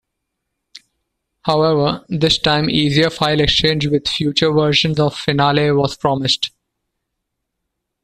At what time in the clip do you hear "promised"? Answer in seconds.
5.95-6.49